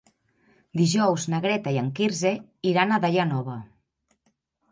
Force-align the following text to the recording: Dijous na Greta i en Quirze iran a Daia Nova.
Dijous 0.79 1.25
na 1.33 1.41
Greta 1.43 1.73
i 1.75 1.77
en 1.81 1.91
Quirze 1.99 2.31
iran 2.71 2.93
a 2.95 2.99
Daia 3.05 3.27
Nova. 3.35 3.59